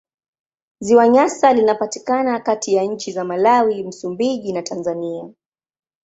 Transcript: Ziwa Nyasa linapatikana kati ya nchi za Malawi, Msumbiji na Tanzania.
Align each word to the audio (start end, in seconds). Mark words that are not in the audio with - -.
Ziwa 0.79 1.07
Nyasa 1.09 1.53
linapatikana 1.53 2.39
kati 2.39 2.73
ya 2.73 2.83
nchi 2.83 3.11
za 3.11 3.23
Malawi, 3.23 3.83
Msumbiji 3.83 4.53
na 4.53 4.61
Tanzania. 4.61 5.29